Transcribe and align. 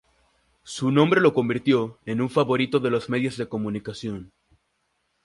Su 0.63 0.89
nombre 0.89 1.21
lo 1.21 1.31
convirtió 1.31 1.99
en 2.07 2.21
un 2.21 2.31
favorito 2.31 2.79
de 2.79 2.89
los 2.89 3.07
medios 3.07 3.37
de 3.37 3.47
comunicación. 3.47 4.31